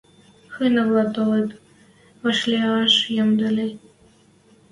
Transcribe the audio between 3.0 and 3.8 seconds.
йӓмдӹ ли.